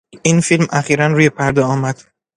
این 0.23 0.41
فیلم 0.41 0.67
اخیرا 0.71 1.07
روی 1.07 1.29
پرده 1.29 1.61
آمد. 1.61 2.03